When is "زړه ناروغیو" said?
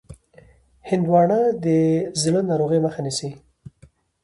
2.21-2.83